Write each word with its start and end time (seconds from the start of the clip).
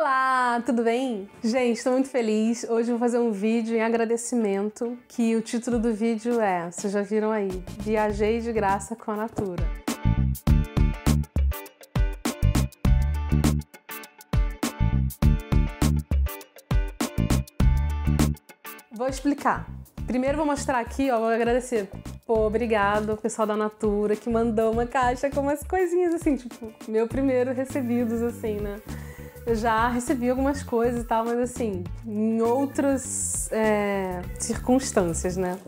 Olá, 0.00 0.62
tudo 0.64 0.84
bem? 0.84 1.28
Gente, 1.42 1.78
estou 1.78 1.92
muito 1.92 2.08
feliz. 2.08 2.62
Hoje 2.70 2.88
vou 2.88 3.00
fazer 3.00 3.18
um 3.18 3.32
vídeo 3.32 3.76
em 3.76 3.82
agradecimento, 3.82 4.96
que 5.08 5.34
o 5.34 5.42
título 5.42 5.76
do 5.76 5.92
vídeo 5.92 6.40
é, 6.40 6.70
vocês 6.70 6.92
já 6.92 7.02
viram 7.02 7.32
aí, 7.32 7.48
Viajei 7.80 8.40
de 8.40 8.52
graça 8.52 8.94
com 8.94 9.10
a 9.10 9.16
Natura. 9.16 9.64
Vou 18.92 19.08
explicar. 19.08 19.66
Primeiro 20.06 20.36
vou 20.36 20.46
mostrar 20.46 20.78
aqui, 20.78 21.10
ó, 21.10 21.18
vou 21.18 21.28
agradecer. 21.28 21.90
Pô, 22.24 22.46
obrigado 22.46 23.16
pessoal 23.16 23.48
da 23.48 23.56
Natura 23.56 24.14
que 24.14 24.30
mandou 24.30 24.70
uma 24.72 24.86
caixa 24.86 25.28
com 25.28 25.40
umas 25.40 25.64
coisinhas 25.64 26.14
assim, 26.14 26.36
tipo, 26.36 26.72
meu 26.86 27.08
primeiro 27.08 27.52
recebidos 27.52 28.22
assim, 28.22 28.60
né? 28.60 28.80
Eu 29.48 29.56
já 29.56 29.88
recebi 29.88 30.28
algumas 30.28 30.62
coisas 30.62 31.00
e 31.00 31.04
tal, 31.06 31.24
mas 31.24 31.38
assim, 31.38 31.82
em 32.06 32.38
outras 32.42 33.50
é, 33.50 34.20
circunstâncias, 34.38 35.38
né? 35.38 35.58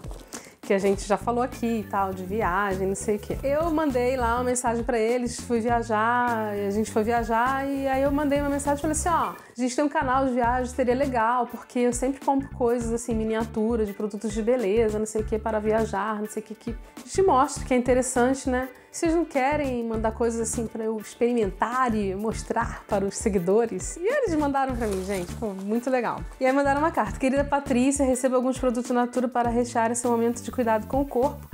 que 0.70 0.75
a 0.75 0.79
gente 0.79 1.05
já 1.05 1.16
falou 1.16 1.43
aqui 1.43 1.80
e 1.80 1.83
tal, 1.83 2.15
de 2.15 2.25
viagem, 2.25 2.87
não 2.87 2.95
sei 2.95 3.16
o 3.16 3.19
quê. 3.19 3.37
Eu 3.43 3.69
mandei 3.73 4.16
lá 4.16 4.37
uma 4.37 4.45
mensagem 4.45 4.84
para 4.84 4.97
eles, 4.97 5.41
fui 5.41 5.59
viajar, 5.59 6.53
a 6.53 6.70
gente 6.70 6.93
foi 6.93 7.03
viajar 7.03 7.69
e 7.69 7.89
aí 7.89 8.03
eu 8.03 8.12
mandei 8.12 8.41
uma 8.41 8.51
mensagem 8.51 8.79
e 8.79 8.80
falei 8.80 8.93
assim, 8.93 9.09
ó, 9.09 9.33
a 9.60 9.66
gente 9.66 9.77
tem 9.77 9.84
um 9.84 9.88
canal 9.88 10.27
de 10.27 10.32
viagem, 10.32 10.73
seria 10.73 10.95
legal, 10.95 11.46
porque 11.46 11.80
eu 11.80 11.92
sempre 11.92 12.24
compro 12.24 12.48
coisas 12.56 12.92
assim, 12.92 13.14
miniatura 13.14 13.84
de 13.84 13.92
produtos 13.92 14.33
de 14.33 14.42
beleza, 14.42 14.98
não 14.98 15.06
sei 15.06 15.20
o 15.20 15.24
que, 15.24 15.38
para 15.38 15.59
viajar, 15.59 16.19
não 16.19 16.27
sei 16.27 16.42
o 16.42 16.46
que, 16.46 16.55
que 16.55 16.77
te 17.05 17.23
mostra 17.23 17.64
que 17.64 17.74
é 17.74 17.77
interessante, 17.77 18.48
né? 18.48 18.69
Vocês 18.91 19.14
não 19.14 19.24
querem 19.24 19.84
mandar 19.84 20.10
coisas 20.12 20.41
assim 20.41 20.66
para 20.66 20.83
eu 20.83 20.96
experimentar 20.98 21.95
e 21.95 22.12
mostrar 22.14 22.83
para 22.88 23.05
os 23.05 23.16
seguidores? 23.16 23.96
E 23.96 24.05
eles 24.05 24.34
mandaram 24.34 24.74
para 24.74 24.86
mim, 24.88 25.05
gente, 25.05 25.33
muito 25.64 25.88
legal. 25.88 26.20
E 26.41 26.47
aí 26.47 26.52
mandaram 26.52 26.80
uma 26.80 26.91
carta. 26.91 27.17
Querida 27.17 27.45
Patrícia, 27.45 28.05
receba 28.05 28.34
alguns 28.34 28.58
produtos 28.58 28.91
Natura 28.91 29.28
para 29.28 29.48
rechear 29.48 29.92
esse 29.92 30.05
momento 30.08 30.42
de 30.42 30.50
cuidado 30.50 30.89
com 30.89 31.00
o 31.00 31.05
corpo. 31.05 31.48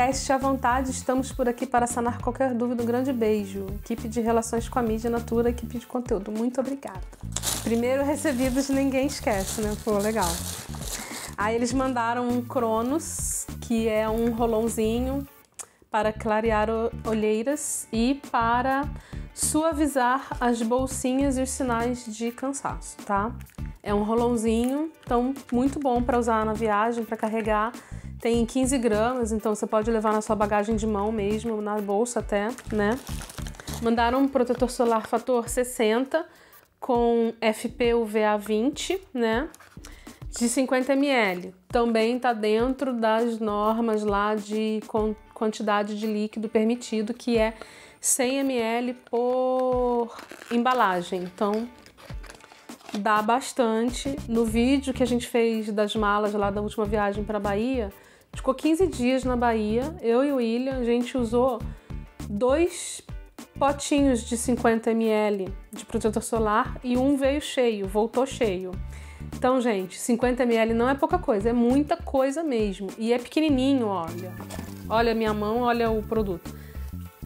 Teste 0.00 0.32
à 0.32 0.38
vontade, 0.38 0.90
estamos 0.92 1.30
por 1.30 1.46
aqui 1.46 1.66
para 1.66 1.86
sanar 1.86 2.22
qualquer 2.22 2.54
dúvida. 2.54 2.82
Um 2.82 2.86
grande 2.86 3.12
beijo. 3.12 3.66
Equipe 3.84 4.08
de 4.08 4.18
Relações 4.18 4.66
com 4.66 4.78
a 4.78 4.82
Mídia 4.82 5.10
Natura, 5.10 5.50
equipe 5.50 5.78
de 5.78 5.86
conteúdo. 5.86 6.32
Muito 6.32 6.58
obrigada. 6.58 7.02
Primeiro 7.62 8.02
recebidos, 8.02 8.70
ninguém 8.70 9.08
esquece, 9.08 9.60
né? 9.60 9.76
Pô, 9.84 9.98
legal. 9.98 10.30
Aí 11.36 11.54
eles 11.54 11.74
mandaram 11.74 12.26
um 12.26 12.40
Cronos, 12.40 13.46
que 13.60 13.88
é 13.88 14.08
um 14.08 14.30
rolãozinho 14.30 15.28
para 15.90 16.14
clarear 16.14 16.70
olheiras 17.06 17.86
e 17.92 18.22
para 18.32 18.88
suavizar 19.34 20.28
as 20.40 20.62
bolsinhas 20.62 21.36
e 21.36 21.42
os 21.42 21.50
sinais 21.50 22.06
de 22.06 22.32
cansaço, 22.32 22.96
tá? 23.04 23.30
É 23.82 23.92
um 23.92 24.02
rolãozinho, 24.02 24.90
então 25.04 25.34
muito 25.52 25.78
bom 25.78 26.02
para 26.02 26.18
usar 26.18 26.46
na 26.46 26.54
viagem, 26.54 27.04
para 27.04 27.18
carregar. 27.18 27.72
Tem 28.20 28.44
15 28.44 28.76
gramas, 28.76 29.32
então 29.32 29.54
você 29.54 29.66
pode 29.66 29.90
levar 29.90 30.12
na 30.12 30.20
sua 30.20 30.36
bagagem 30.36 30.76
de 30.76 30.86
mão 30.86 31.10
mesmo, 31.10 31.62
na 31.62 31.80
bolsa 31.80 32.20
até, 32.20 32.48
né? 32.70 32.98
Mandaram 33.82 34.20
um 34.20 34.28
protetor 34.28 34.70
solar 34.70 35.06
fator 35.06 35.48
60 35.48 36.26
com 36.78 37.32
FPUVA 37.40 38.36
20, 38.38 39.00
né? 39.14 39.48
De 40.38 40.50
50 40.50 40.92
ml. 40.92 41.54
Também 41.68 42.16
está 42.16 42.34
dentro 42.34 42.92
das 42.92 43.38
normas 43.38 44.04
lá 44.04 44.34
de 44.34 44.80
quantidade 45.32 45.98
de 45.98 46.06
líquido 46.06 46.46
permitido, 46.48 47.14
que 47.14 47.38
é 47.38 47.54
100 48.02 48.38
ml 48.40 48.94
por 49.10 50.14
embalagem. 50.50 51.22
Então, 51.22 51.66
dá 52.98 53.22
bastante. 53.22 54.14
No 54.28 54.44
vídeo 54.44 54.92
que 54.92 55.02
a 55.02 55.06
gente 55.06 55.26
fez 55.26 55.72
das 55.72 55.96
malas 55.96 56.34
lá 56.34 56.50
da 56.50 56.60
última 56.60 56.84
viagem 56.84 57.24
para 57.24 57.40
Bahia, 57.40 57.90
ficou 58.50 58.54
15 58.54 58.86
dias 58.88 59.24
na 59.24 59.36
Bahia. 59.36 59.94
Eu 60.00 60.24
e 60.24 60.32
o 60.32 60.36
William, 60.36 60.78
a 60.78 60.84
gente 60.84 61.16
usou 61.16 61.60
dois 62.28 63.02
potinhos 63.58 64.24
de 64.24 64.36
50 64.36 64.90
ml 64.90 65.52
de 65.72 65.84
protetor 65.84 66.22
solar 66.22 66.78
e 66.82 66.96
um 66.96 67.16
veio 67.16 67.40
cheio, 67.40 67.86
voltou 67.86 68.26
cheio. 68.26 68.72
Então, 69.36 69.60
gente, 69.60 69.98
50 69.98 70.42
ml 70.42 70.74
não 70.74 70.88
é 70.88 70.94
pouca 70.94 71.18
coisa, 71.18 71.50
é 71.50 71.52
muita 71.52 71.96
coisa 71.96 72.42
mesmo. 72.42 72.88
E 72.98 73.12
é 73.12 73.18
pequenininho, 73.18 73.86
olha. 73.86 74.32
Olha 74.88 75.12
a 75.12 75.14
minha 75.14 75.32
mão, 75.32 75.60
olha 75.60 75.90
o 75.90 76.02
produto. 76.02 76.52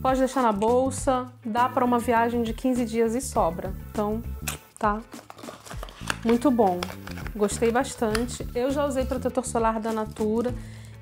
Pode 0.03 0.19
deixar 0.19 0.43
na 0.43 0.53
bolsa, 0.53 1.32
dá 1.44 1.69
para 1.69 1.84
uma 1.84 1.98
viagem 1.98 2.43
de 2.43 2.53
15 2.53 2.84
dias 2.84 3.15
e 3.15 3.21
sobra. 3.22 3.72
Então, 3.91 4.22
tá? 4.78 5.00
Muito 6.25 6.50
bom. 6.50 6.81
Gostei 7.34 7.71
bastante. 7.71 8.47
Eu 8.54 8.71
já 8.71 8.84
usei 8.84 9.06
protetor 9.06 9.47
solar 9.47 9.81
da 9.81 9.93
Natura 9.93 10.53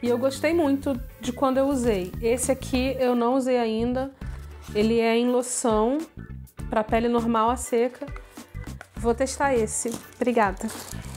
e 0.02 0.08
eu 0.08 0.18
gostei 0.18 0.52
muito 0.52 0.98
de 1.20 1.32
quando 1.32 1.58
eu 1.58 1.68
usei. 1.68 2.12
Esse 2.20 2.50
aqui 2.50 2.96
eu 2.98 3.14
não 3.14 3.34
usei 3.34 3.58
ainda. 3.58 4.10
Ele 4.74 4.98
é 4.98 5.16
em 5.16 5.28
loção 5.28 5.98
para 6.68 6.82
pele 6.82 7.08
normal 7.08 7.50
a 7.50 7.56
seca. 7.56 8.06
Vou 8.96 9.14
testar 9.14 9.54
esse. 9.54 9.90
Obrigada. 10.16 10.68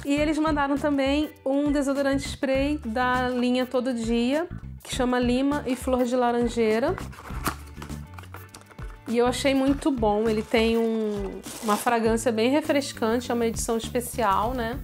E 0.06 0.14
eles 0.14 0.38
mandaram 0.38 0.78
também 0.78 1.30
um 1.46 1.72
desodorante 1.72 2.28
spray 2.28 2.78
da 2.86 3.28
linha 3.30 3.66
Todo 3.66 3.94
Dia 3.94 4.48
que 4.86 4.94
chama 4.94 5.20
Lima 5.20 5.64
e 5.66 5.76
Flor 5.76 6.04
de 6.04 6.16
Laranjeira. 6.16 6.96
E 9.08 9.18
eu 9.18 9.26
achei 9.26 9.54
muito 9.54 9.90
bom. 9.90 10.30
Ele 10.30 10.44
tem 10.44 10.78
um, 10.78 11.42
uma 11.64 11.76
fragrância 11.76 12.32
bem 12.32 12.52
refrescante, 12.52 13.32
é 13.32 13.34
uma 13.34 13.46
edição 13.48 13.78
especial, 13.78 14.54
né? 14.54 14.80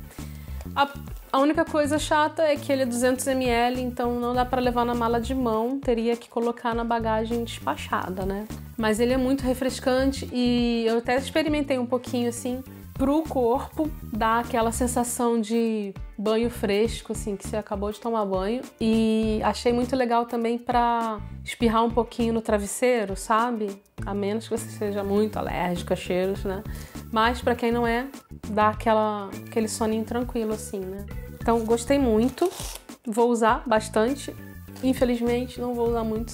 A, 0.76 0.92
a 1.32 1.40
única 1.40 1.64
coisa 1.64 1.98
chata 1.98 2.44
é 2.44 2.56
que 2.56 2.72
ele 2.72 2.82
é 2.82 2.86
200 2.86 3.26
ml, 3.28 3.82
então 3.82 4.20
não 4.20 4.34
dá 4.34 4.44
para 4.44 4.60
levar 4.60 4.86
na 4.86 4.94
mala 4.94 5.20
de 5.22 5.34
mão, 5.34 5.80
teria 5.80 6.18
que 6.18 6.30
colocar 6.30 6.76
na 6.76 6.84
bagagem 6.84 7.44
despachada, 7.44 8.26
né? 8.26 8.46
Mas 8.78 9.00
ele 9.00 9.14
é 9.14 9.18
muito 9.18 9.42
refrescante 9.42 10.28
e 10.34 10.84
eu 10.86 10.98
até 10.98 11.16
experimentei 11.16 11.80
um 11.80 11.86
pouquinho 11.86 12.28
assim 12.28 12.62
pro 12.94 13.24
corpo, 13.24 13.90
dá 14.04 14.40
aquela 14.40 14.72
sensação 14.72 15.40
de 15.40 15.94
banho 16.18 16.50
fresco, 16.50 17.14
assim, 17.14 17.36
que 17.36 17.48
você 17.48 17.58
acabou 17.58 17.92
de 17.92 18.00
tomar 18.00 18.26
banho. 18.26 18.62
E 18.80 19.40
achei 19.44 19.74
muito 19.74 19.96
legal 19.96 20.26
também 20.26 20.58
para 20.58 21.20
espirrar 21.44 21.84
um 21.84 21.90
pouquinho 21.90 22.34
no 22.34 22.42
travesseiro, 22.42 23.16
sabe? 23.16 23.82
A 24.06 24.14
menos 24.14 24.48
que 24.48 24.58
você 24.58 24.70
seja 24.70 25.04
muito 25.04 25.38
alérgico 25.38 25.94
a 25.94 25.96
cheiros, 25.96 26.44
né? 26.44 26.64
Mas 27.12 27.42
para 27.42 27.56
quem 27.56 27.72
não 27.72 27.86
é, 27.86 28.08
dá 28.50 28.70
aquela, 28.70 29.30
aquele 29.48 29.68
soninho 29.68 30.06
tranquilo, 30.06 30.54
assim, 30.54 30.80
né? 30.80 31.06
Então, 31.42 31.66
gostei 31.66 31.98
muito. 31.98 32.50
Vou 33.06 33.30
usar 33.32 33.64
bastante. 33.68 34.34
Infelizmente, 34.84 35.60
não 35.60 35.74
vou 35.74 35.90
usar 35.90 36.04
muito 36.04 36.34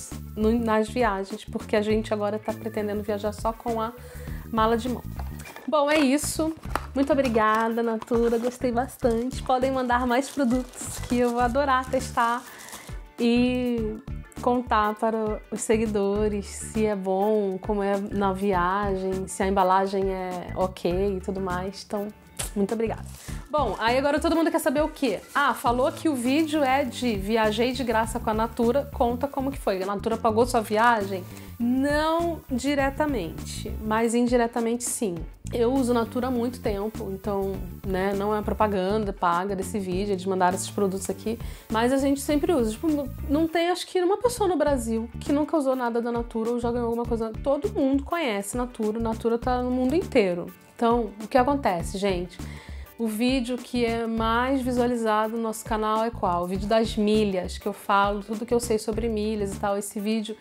nas 0.64 0.90
viagens, 0.90 1.44
porque 1.46 1.76
a 1.76 1.82
gente 1.82 2.14
agora 2.14 2.36
está 2.36 2.54
pretendendo 2.54 3.02
viajar 3.04 3.32
só 3.32 3.52
com 3.52 3.82
a 3.82 3.94
mala 4.52 4.78
de 4.78 4.90
mão. 4.90 5.04
Bom, 5.68 5.92
é 5.92 6.00
isso. 6.00 6.56
Muito 6.96 7.12
obrigada, 7.12 7.84
Natura. 7.84 8.38
Gostei 8.38 8.72
bastante. 8.72 9.44
Podem 9.44 9.70
mandar 9.70 10.08
mais 10.08 10.30
produtos 10.30 10.98
que 11.10 11.18
eu 11.18 11.32
vou 11.32 11.42
adorar 11.42 11.90
testar 11.90 12.42
e 13.20 13.98
contar 14.42 14.96
para 14.96 15.42
os 15.52 15.62
seguidores 15.62 16.46
se 16.46 16.86
é 16.86 16.96
bom, 16.96 17.58
como 17.58 17.84
é 17.84 17.98
na 17.98 18.32
viagem, 18.32 19.28
se 19.28 19.44
a 19.44 19.48
embalagem 19.48 20.10
é 20.10 20.54
ok 20.56 21.18
e 21.18 21.20
tudo 21.20 21.42
mais. 21.42 21.84
Então, 21.86 22.08
muito 22.58 22.74
obrigada. 22.74 23.06
Bom, 23.50 23.76
aí 23.80 23.98
agora 23.98 24.20
todo 24.20 24.36
mundo 24.36 24.52
quer 24.52 24.60
saber 24.60 24.82
o 24.82 24.90
quê? 24.90 25.20
Ah, 25.34 25.54
falou 25.54 25.92
que 25.92 26.10
o 26.10 26.16
vídeo 26.16 26.64
é 26.64 26.84
de 26.84 27.16
viajei 27.16 27.72
de 27.72 27.84
graça 27.84 28.20
com 28.20 28.30
a 28.30 28.34
Natura, 28.34 28.90
conta 28.94 29.28
como 29.28 29.52
que 29.52 29.58
foi. 29.58 29.82
A 29.82 29.86
Natura 29.86 30.18
pagou 30.18 30.46
sua 30.46 30.62
viagem? 30.62 31.24
Não 31.60 32.42
diretamente, 32.52 33.72
mas 33.84 34.14
indiretamente 34.14 34.84
sim. 34.84 35.16
Eu 35.52 35.74
uso 35.74 35.94
Natura 35.94 36.28
há 36.28 36.32
muito 36.32 36.60
tempo, 36.60 37.10
então, 37.12 37.54
né, 37.86 38.14
não 38.14 38.36
é 38.36 38.42
propaganda 38.42 39.14
paga 39.14 39.56
desse 39.56 39.80
vídeo, 39.80 40.12
eles 40.12 40.26
mandaram 40.26 40.56
esses 40.56 40.70
produtos 40.70 41.10
aqui, 41.10 41.40
mas 41.72 41.94
a 41.94 41.98
gente 41.98 42.20
sempre 42.20 42.52
usa. 42.52 42.72
Tipo, 42.72 43.10
não 43.30 43.48
tem, 43.48 43.70
acho 43.70 43.88
que, 43.88 44.02
uma 44.02 44.18
pessoa 44.18 44.48
no 44.48 44.58
Brasil 44.58 45.10
que 45.22 45.32
nunca 45.32 45.56
usou 45.56 45.76
nada 45.76 46.02
da 46.02 46.12
Natura 46.12 46.52
ou 46.52 46.60
já 46.60 46.70
ganhou 46.70 46.88
alguma 46.88 47.06
coisa. 47.06 47.32
Todo 47.42 47.70
mundo 47.74 48.04
conhece 48.04 48.58
Natura, 48.58 49.00
Natura 49.00 49.38
tá 49.38 49.62
no 49.64 49.72
mundo 49.72 49.96
inteiro. 49.96 50.48
Então, 50.76 51.12
o 51.24 51.28
que 51.28 51.38
acontece, 51.38 51.98
gente? 51.98 52.38
O 53.00 53.06
vídeo 53.06 53.58
que 53.58 53.86
é 53.86 54.08
mais 54.08 54.60
visualizado 54.60 55.38
no 55.38 55.44
nosso 55.44 55.64
canal 55.64 56.04
é 56.04 56.10
qual? 56.10 56.44
O 56.44 56.48
vídeo 56.48 56.68
das 56.68 56.98
milhas, 56.98 57.56
que 57.56 57.68
eu 57.68 57.74
falo 57.74 58.24
tudo 58.24 58.44
que 58.44 58.54
eu 58.54 58.60
sei 58.60 58.80
sobre 58.80 59.08
milhas 59.08 59.56
e 59.56 59.60
tal. 59.60 59.78
Esse 59.78 60.00
vídeo 60.00 60.36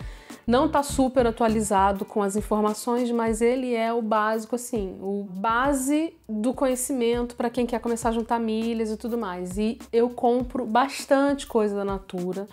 não 0.46 0.66
tá 0.66 0.82
super 0.82 1.26
atualizado 1.26 2.06
com 2.06 2.22
as 2.22 2.34
informações, 2.34 3.10
mas 3.10 3.42
ele 3.42 3.74
é 3.74 3.92
o 3.92 4.00
básico, 4.00 4.54
assim, 4.54 4.96
o 5.02 5.26
base 5.28 6.14
do 6.26 6.54
conhecimento 6.54 7.36
para 7.36 7.50
quem 7.50 7.66
quer 7.66 7.78
começar 7.78 8.08
a 8.08 8.12
juntar 8.12 8.40
milhas 8.40 8.90
e 8.90 8.96
tudo 8.96 9.18
mais. 9.18 9.58
E 9.58 9.78
eu 9.92 10.08
compro 10.08 10.64
bastante 10.64 11.46
coisa 11.46 11.76
da 11.76 11.84
Natura. 11.84 12.48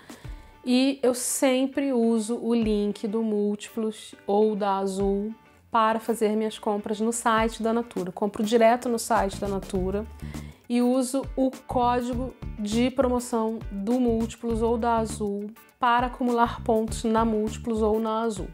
E 0.65 0.99
eu 1.01 1.13
sempre 1.13 1.93
uso 1.93 2.37
o 2.41 2.53
link 2.53 3.07
do 3.07 3.23
Múltiplos 3.23 4.15
ou 4.27 4.53
da 4.53 4.79
Azul 4.79 5.33
para 5.73 5.99
fazer 5.99 6.35
minhas 6.35 6.59
compras 6.59 6.99
no 6.99 7.11
site 7.11 7.63
da 7.63 7.73
Natura. 7.73 8.11
compro 8.11 8.43
direto 8.43 8.87
no 8.87 8.99
site 8.99 9.41
da 9.41 9.47
Natura 9.47 10.05
e 10.69 10.83
uso 10.83 11.25
o 11.35 11.49
código 11.65 12.35
de 12.59 12.91
promoção 12.91 13.57
do 13.71 13.99
Múltiplos 13.99 14.61
ou 14.61 14.77
da 14.77 14.97
Azul 14.97 15.49
para 15.79 16.07
acumular 16.07 16.61
pontos 16.61 17.03
na 17.03 17.25
Múltiplos 17.25 17.81
ou 17.81 17.99
na 17.99 18.21
Azul. 18.21 18.47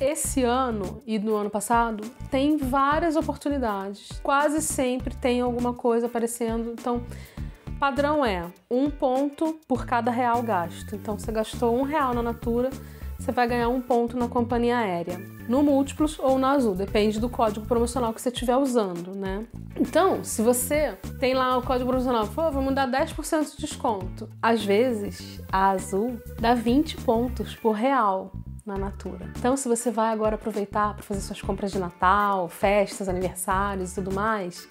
Esse 0.00 0.44
ano 0.44 1.02
e 1.06 1.18
no 1.18 1.36
ano 1.36 1.50
passado 1.50 2.02
tem 2.30 2.56
várias 2.56 3.16
oportunidades, 3.16 4.18
quase 4.22 4.62
sempre 4.62 5.14
tem 5.14 5.42
alguma 5.42 5.74
coisa 5.74 6.06
aparecendo. 6.06 6.72
Então, 6.72 7.04
padrão 7.78 8.24
é 8.24 8.50
um 8.70 8.90
ponto 8.90 9.60
por 9.68 9.84
cada 9.84 10.10
real 10.10 10.42
gasto. 10.42 10.96
Então, 10.96 11.18
você 11.18 11.30
gastou 11.30 11.78
um 11.78 11.82
real 11.82 12.14
na 12.14 12.22
Natura, 12.22 12.70
você 13.22 13.30
vai 13.30 13.46
ganhar 13.46 13.68
um 13.68 13.80
ponto 13.80 14.16
na 14.16 14.26
companhia 14.26 14.78
aérea, 14.78 15.16
no 15.48 15.62
Múltiplos 15.62 16.18
ou 16.18 16.40
na 16.40 16.50
Azul, 16.50 16.74
depende 16.74 17.20
do 17.20 17.28
código 17.28 17.64
promocional 17.64 18.12
que 18.12 18.20
você 18.20 18.30
estiver 18.30 18.56
usando, 18.56 19.14
né? 19.14 19.46
Então, 19.76 20.24
se 20.24 20.42
você 20.42 20.98
tem 21.20 21.32
lá 21.32 21.56
o 21.56 21.62
código 21.62 21.88
promocional, 21.88 22.26
pô, 22.26 22.50
vamos 22.50 22.74
dar 22.74 22.90
10% 22.90 23.54
de 23.54 23.58
desconto. 23.58 24.28
Às 24.42 24.64
vezes, 24.64 25.40
a 25.52 25.70
Azul 25.70 26.20
dá 26.40 26.52
20 26.52 26.96
pontos 26.98 27.54
por 27.54 27.72
real 27.72 28.32
na 28.66 28.76
Natura. 28.76 29.30
Então, 29.38 29.56
se 29.56 29.68
você 29.68 29.88
vai 29.92 30.12
agora 30.12 30.34
aproveitar 30.34 30.94
para 30.94 31.04
fazer 31.04 31.20
suas 31.20 31.40
compras 31.40 31.70
de 31.70 31.78
Natal, 31.78 32.48
festas, 32.48 33.08
aniversários 33.08 33.92
e 33.92 33.94
tudo 33.94 34.12
mais, 34.12 34.68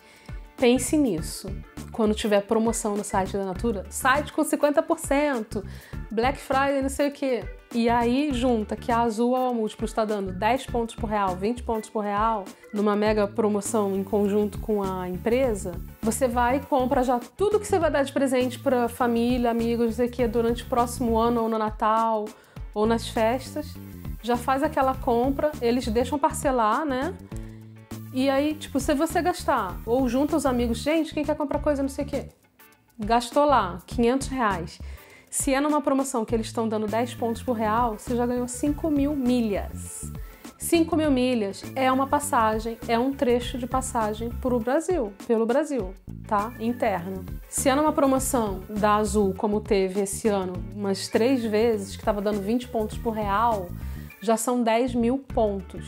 pense 0.58 0.98
nisso. 0.98 1.50
Quando 1.94 2.14
tiver 2.14 2.42
promoção 2.42 2.98
no 2.98 3.04
site 3.04 3.32
da 3.32 3.46
Natura, 3.46 3.86
site 3.90 4.34
com 4.34 4.44
50%, 4.44 5.64
Black 6.12 6.38
Friday, 6.38 6.82
não 6.82 6.90
sei 6.90 7.08
o 7.08 7.12
que. 7.14 7.61
E 7.74 7.88
aí 7.88 8.34
junta 8.34 8.76
que 8.76 8.92
a 8.92 9.00
Azul 9.00 9.34
ao 9.34 9.54
múltiplo 9.54 9.86
está 9.86 10.04
dando 10.04 10.34
10 10.34 10.66
pontos 10.66 10.94
por 10.94 11.10
real, 11.10 11.38
20 11.38 11.64
pontos 11.64 11.90
por 11.90 12.02
real, 12.02 12.44
numa 12.74 12.98
mega 12.98 13.26
promoção 13.26 13.96
em 13.96 14.04
conjunto 14.04 14.60
com 14.60 14.84
a 14.84 15.08
empresa, 15.08 15.72
você 16.02 16.28
vai 16.28 16.58
e 16.58 16.60
compra 16.60 17.02
já 17.02 17.18
tudo 17.38 17.58
que 17.58 17.66
você 17.66 17.80
vai 17.80 17.90
dar 17.90 18.04
de 18.04 18.12
presente 18.12 18.60
para 18.60 18.90
família, 18.90 19.50
amigos, 19.50 19.86
não 19.86 19.94
sei 19.94 20.08
o 20.08 20.12
que, 20.12 20.28
durante 20.28 20.64
o 20.64 20.66
próximo 20.66 21.18
ano 21.18 21.44
ou 21.44 21.48
no 21.48 21.58
Natal 21.58 22.26
ou 22.74 22.86
nas 22.86 23.08
festas. 23.08 23.74
Já 24.22 24.36
faz 24.36 24.64
aquela 24.64 24.94
compra, 24.94 25.50
eles 25.62 25.88
deixam 25.88 26.20
parcelar, 26.20 26.86
né? 26.86 27.14
E 28.14 28.30
aí, 28.30 28.54
tipo, 28.54 28.82
se 28.82 28.94
você 28.94 29.22
gastar, 29.22 29.80
ou 29.86 30.10
junta 30.10 30.36
os 30.36 30.46
amigos, 30.46 30.80
gente, 30.80 31.14
quem 31.14 31.24
quer 31.24 31.38
comprar 31.38 31.60
coisa, 31.60 31.82
não 31.82 31.90
sei 31.90 32.04
o 32.04 32.08
quê, 32.08 32.26
gastou 33.00 33.46
lá 33.46 33.80
500 33.88 34.28
reais 34.28 34.80
se 35.32 35.54
é 35.54 35.62
numa 35.62 35.80
promoção 35.80 36.26
que 36.26 36.36
eles 36.36 36.48
estão 36.48 36.68
dando 36.68 36.86
10 36.86 37.16
pontos 37.16 37.42
por 37.42 37.54
real, 37.54 37.98
você 37.98 38.18
já 38.18 38.26
ganhou 38.26 38.50
5 38.50 38.92
mil 38.92 39.16
milhas. 39.16 40.12
5 40.58 40.94
mil 40.98 41.10
milhas 41.10 41.64
é 41.74 41.90
uma 41.90 42.06
passagem, 42.06 42.78
é 42.86 43.00
um 43.00 43.14
trecho 43.14 43.58
de 43.58 43.66
passagem 43.66 44.30
para 44.30 44.54
o 44.54 44.60
Brasil, 44.60 45.14
pelo 45.26 45.46
Brasil, 45.46 45.96
tá? 46.28 46.54
Interno. 46.60 47.26
Se 47.48 47.70
é 47.70 47.76
numa 47.76 47.94
promoção 47.94 48.60
da 48.70 48.96
Azul, 48.96 49.34
como 49.34 49.62
teve 49.62 50.02
esse 50.02 50.28
ano, 50.28 50.54
umas 50.76 51.08
três 51.08 51.46
vezes, 51.46 51.96
que 51.96 52.02
estava 52.02 52.22
dando 52.22 52.42
20 52.42 52.68
pontos 52.68 52.98
por 52.98 53.12
real, 53.12 53.70
já 54.20 54.36
são 54.36 54.62
10 54.62 54.96
mil 54.96 55.18
pontos. 55.18 55.88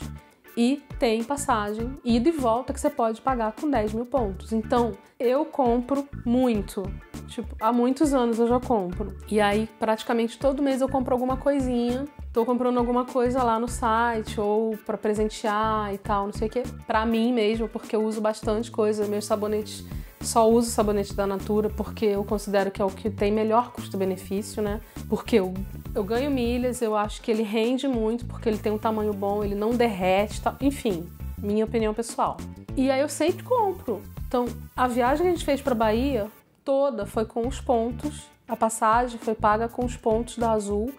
E 0.55 0.81
tem 0.97 1.21
passagem 1.21 1.97
ida 2.03 2.29
e 2.29 2.31
volta 2.31 2.71
que 2.71 2.79
você 2.79 2.89
pode 2.89 3.19
pagar 3.19 3.51
com 3.51 3.69
10 3.69 3.91
mil 3.91 4.05
pontos. 4.05 4.53
Então, 4.53 4.93
eu 5.19 5.43
compro 5.43 6.07
muito 6.25 6.83
Tipo, 7.33 7.55
há 7.59 7.73
muitos 7.73 8.13
anos 8.13 8.37
eu 8.37 8.47
já 8.47 8.59
compro. 8.59 9.17
E 9.27 9.41
aí, 9.41 9.67
praticamente 9.79 10.37
todo 10.37 10.61
mês 10.61 10.81
eu 10.81 10.87
compro 10.87 11.15
alguma 11.15 11.35
coisinha. 11.35 12.05
Tô 12.31 12.45
comprando 12.45 12.77
alguma 12.77 13.05
coisa 13.05 13.41
lá 13.41 13.59
no 13.59 13.67
site 13.67 14.39
ou 14.39 14.77
para 14.77 14.99
presentear 14.99 15.91
e 15.91 15.97
tal, 15.97 16.27
não 16.27 16.33
sei 16.33 16.47
o 16.47 16.51
quê. 16.51 16.61
Pra 16.85 17.07
mim 17.07 17.33
mesmo, 17.33 17.67
porque 17.67 17.95
eu 17.95 18.03
uso 18.03 18.21
bastante 18.21 18.69
coisa. 18.69 19.07
Meus 19.07 19.25
sabonetes, 19.25 19.83
só 20.21 20.47
uso 20.47 20.69
sabonete 20.69 21.15
da 21.15 21.25
Natura 21.25 21.71
porque 21.71 22.05
eu 22.05 22.23
considero 22.23 22.69
que 22.69 22.79
é 22.79 22.85
o 22.85 22.89
que 22.89 23.09
tem 23.09 23.31
melhor 23.31 23.71
custo-benefício, 23.71 24.61
né? 24.61 24.79
Porque 25.09 25.37
eu, 25.37 25.55
eu 25.95 26.03
ganho 26.03 26.29
milhas, 26.29 26.83
eu 26.83 26.95
acho 26.95 27.19
que 27.19 27.31
ele 27.31 27.41
rende 27.41 27.87
muito 27.87 28.27
porque 28.27 28.47
ele 28.47 28.59
tem 28.59 28.71
um 28.71 28.77
tamanho 28.77 29.11
bom, 29.11 29.43
ele 29.43 29.55
não 29.55 29.71
derrete, 29.71 30.39
tá? 30.39 30.55
enfim, 30.61 31.09
minha 31.39 31.65
opinião 31.65 31.95
pessoal. 31.95 32.37
E 32.77 32.91
aí 32.91 33.01
eu 33.01 33.09
sempre 33.09 33.43
compro. 33.43 34.03
Então, 34.27 34.45
a 34.75 34.87
viagem 34.87 35.23
que 35.23 35.29
a 35.29 35.35
gente 35.35 35.45
fez 35.45 35.61
para 35.61 35.73
Bahia 35.75 36.27
toda 36.63 37.05
foi 37.05 37.25
com 37.25 37.47
os 37.47 37.59
pontos, 37.59 38.27
a 38.47 38.55
passagem 38.55 39.19
foi 39.19 39.35
paga 39.35 39.67
com 39.67 39.85
os 39.85 39.95
pontos 39.95 40.37
da 40.37 40.51
Azul 40.51 40.93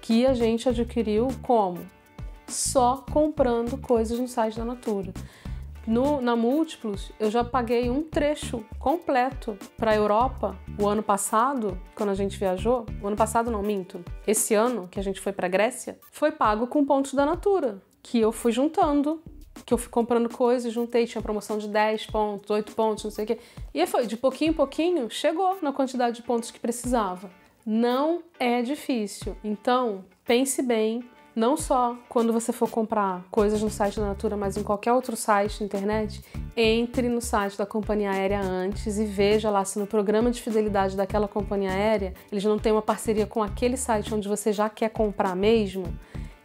que 0.00 0.26
a 0.26 0.34
gente 0.34 0.68
adquiriu 0.68 1.28
como? 1.42 1.78
Só 2.46 3.04
comprando 3.10 3.78
coisas 3.78 4.18
no 4.18 4.28
site 4.28 4.58
da 4.58 4.64
Natura. 4.64 5.14
No, 5.86 6.20
na 6.20 6.34
Múltiplos, 6.34 7.10
eu 7.18 7.30
já 7.30 7.44
paguei 7.44 7.90
um 7.90 8.02
trecho 8.02 8.64
completo 8.78 9.56
para 9.76 9.92
a 9.92 9.96
Europa 9.96 10.56
o 10.78 10.86
ano 10.86 11.02
passado, 11.02 11.78
quando 11.94 12.10
a 12.10 12.14
gente 12.14 12.38
viajou. 12.38 12.86
O 13.02 13.06
ano 13.06 13.16
passado, 13.16 13.50
não 13.50 13.62
minto. 13.62 14.02
Esse 14.26 14.54
ano, 14.54 14.88
que 14.90 14.98
a 14.98 15.02
gente 15.02 15.20
foi 15.20 15.32
para 15.32 15.48
Grécia, 15.48 15.98
foi 16.10 16.32
pago 16.32 16.66
com 16.66 16.84
pontos 16.84 17.12
da 17.12 17.26
Natura, 17.26 17.82
que 18.02 18.18
eu 18.18 18.32
fui 18.32 18.52
juntando 18.52 19.22
que 19.64 19.72
eu 19.72 19.78
fui 19.78 19.90
comprando 19.90 20.28
coisas, 20.28 20.72
juntei, 20.72 21.06
tinha 21.06 21.22
promoção 21.22 21.58
de 21.58 21.68
10 21.68 22.06
pontos, 22.06 22.50
8 22.50 22.72
pontos, 22.74 23.04
não 23.04 23.10
sei 23.10 23.24
o 23.24 23.26
quê. 23.26 23.38
E 23.72 23.86
foi, 23.86 24.06
de 24.06 24.16
pouquinho 24.16 24.50
em 24.50 24.54
pouquinho, 24.54 25.10
chegou 25.10 25.58
na 25.62 25.72
quantidade 25.72 26.16
de 26.16 26.22
pontos 26.22 26.50
que 26.50 26.60
precisava. 26.60 27.30
Não 27.64 28.22
é 28.38 28.60
difícil. 28.60 29.36
Então, 29.42 30.04
pense 30.24 30.60
bem, 30.60 31.02
não 31.34 31.56
só 31.56 31.96
quando 32.08 32.32
você 32.32 32.52
for 32.52 32.70
comprar 32.70 33.24
coisas 33.30 33.60
no 33.60 33.68
site 33.68 33.98
da 33.98 34.06
Natura, 34.06 34.36
mas 34.36 34.56
em 34.56 34.62
qualquer 34.62 34.92
outro 34.92 35.16
site 35.16 35.60
na 35.60 35.66
internet, 35.66 36.22
entre 36.56 37.08
no 37.08 37.20
site 37.20 37.58
da 37.58 37.66
companhia 37.66 38.10
aérea 38.10 38.40
antes 38.40 38.98
e 38.98 39.04
veja 39.04 39.50
lá 39.50 39.64
se 39.64 39.78
no 39.78 39.86
programa 39.86 40.30
de 40.30 40.40
fidelidade 40.40 40.96
daquela 40.96 41.26
companhia 41.26 41.70
aérea 41.70 42.14
eles 42.30 42.44
não 42.44 42.58
têm 42.58 42.70
uma 42.70 42.82
parceria 42.82 43.26
com 43.26 43.42
aquele 43.42 43.76
site 43.76 44.14
onde 44.14 44.28
você 44.28 44.52
já 44.52 44.68
quer 44.68 44.90
comprar 44.90 45.34
mesmo. 45.34 45.84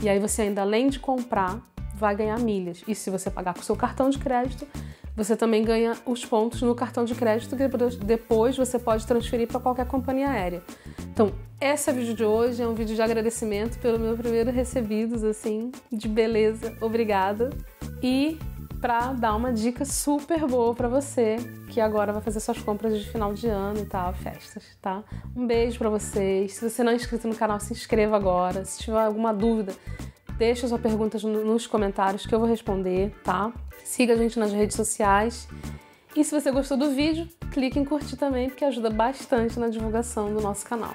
E 0.02 0.10
aí 0.10 0.20
você 0.20 0.44
ainda 0.44 0.62
além 0.62 0.90
de 0.90 1.00
comprar, 1.00 1.60
vai 1.96 2.16
ganhar 2.16 2.40
milhas. 2.40 2.84
E 2.88 2.96
se 2.96 3.10
você 3.10 3.30
pagar 3.30 3.54
com 3.54 3.60
o 3.60 3.64
seu 3.64 3.76
cartão 3.76 4.10
de 4.10 4.18
crédito, 4.18 4.66
você 5.16 5.36
também 5.36 5.64
ganha 5.64 5.98
os 6.06 6.26
pontos 6.26 6.62
no 6.62 6.74
cartão 6.74 7.04
de 7.04 7.14
crédito 7.14 7.56
que 7.56 7.68
depois 8.06 8.56
você 8.56 8.80
pode 8.80 9.06
transferir 9.06 9.48
para 9.48 9.60
qualquer 9.60 9.86
companhia 9.86 10.30
aérea. 10.30 10.64
Então, 11.12 11.34
esse 11.60 11.90
é 11.90 11.94
o 11.94 11.96
vídeo 11.98 12.14
de 12.14 12.24
hoje, 12.24 12.64
é 12.64 12.68
um 12.68 12.74
vídeo 12.74 12.96
de 12.96 13.02
agradecimento 13.02 13.78
pelo 13.80 14.00
meu 14.00 14.16
primeiro 14.16 14.50
recebidos, 14.50 15.26
assim, 15.26 15.74
de 15.92 16.08
beleza. 16.08 16.74
Obrigada. 16.80 17.50
E 18.02 18.40
para 18.80 19.14
dar 19.14 19.36
uma 19.36 19.52
dica 19.52 19.84
super 19.86 20.46
boa 20.48 20.74
para 20.74 20.88
você 20.88 21.36
que 21.70 21.82
agora 21.82 22.14
vai 22.14 22.22
fazer 22.22 22.40
suas 22.40 22.60
compras 22.60 22.98
de 22.98 23.10
final 23.10 23.34
de 23.34 23.48
ano 23.48 23.80
e 23.80 23.86
tal, 23.86 24.14
festas, 24.14 24.64
tá? 24.82 25.04
Um 25.36 25.46
beijo 25.46 25.78
para 25.78 25.90
vocês. 25.90 26.54
Se 26.54 26.70
você 26.70 26.84
não 26.84 26.92
é 26.92 26.96
inscrito 26.96 27.28
no 27.28 27.36
canal, 27.36 27.60
se 27.60 27.74
inscreva 27.74 28.16
agora. 28.16 28.64
Se 28.66 28.80
tiver 28.80 29.00
alguma 29.00 29.34
dúvida, 29.34 29.74
Deixa 30.40 30.70
sua 30.70 30.80
pergunta 30.80 31.18
nos 31.20 31.68
comentários 31.68 32.26
que 32.26 32.34
eu 32.34 32.40
vou 32.40 32.48
responder, 32.48 33.14
tá? 33.26 33.52
Siga 33.84 34.14
a 34.14 34.16
gente 34.16 34.40
nas 34.40 34.54
redes 34.54 34.74
sociais. 34.78 35.50
E 36.16 36.24
se 36.24 36.32
você 36.32 36.50
gostou 36.50 36.78
do 36.78 36.92
vídeo, 36.92 37.28
clique 37.52 37.78
em 37.78 37.84
curtir 37.84 38.16
também, 38.16 38.48
porque 38.48 38.64
ajuda 38.64 38.90
bastante 38.90 39.60
na 39.60 39.68
divulgação 39.68 40.34
do 40.34 40.40
nosso 40.40 40.66
canal. 40.66 40.94